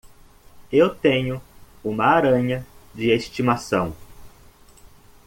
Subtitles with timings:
[0.71, 1.39] Eu tenho
[1.83, 2.65] uma aranha
[2.95, 3.95] de estimação.